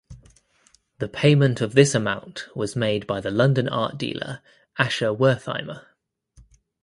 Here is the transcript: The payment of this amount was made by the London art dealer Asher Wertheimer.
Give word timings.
The 0.97 1.07
payment 1.07 1.61
of 1.61 1.75
this 1.75 1.93
amount 1.93 2.47
was 2.55 2.75
made 2.75 3.05
by 3.05 3.21
the 3.21 3.29
London 3.29 3.69
art 3.69 3.99
dealer 3.99 4.41
Asher 4.79 5.13
Wertheimer. 5.13 5.83